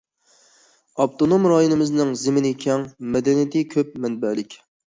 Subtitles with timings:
[1.03, 4.61] ئاپتونوم رايونىمىزنىڭ زېمىنى كەڭ، مەدەنىيىتى كۆپ مەنبەلىك.